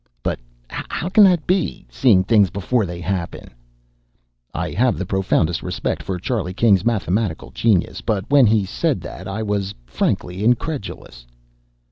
"But 0.23 0.39
how 0.67 1.09
can 1.09 1.23
that 1.25 1.45
be? 1.45 1.85
Seeing 1.91 2.23
things 2.23 2.49
before 2.49 2.87
they 2.87 2.99
happen!" 3.01 3.49
I 4.51 4.71
have 4.71 4.97
the 4.97 5.05
profoundest 5.05 5.61
respect 5.61 6.01
for 6.01 6.17
Charlie 6.17 6.55
King's 6.55 6.83
mathematical 6.83 7.51
genius. 7.51 8.01
But 8.01 8.27
when 8.27 8.47
he 8.47 8.65
said 8.65 8.99
that 9.01 9.27
I 9.27 9.43
was 9.43 9.75
frankly 9.85 10.43
incredulous. 10.43 11.27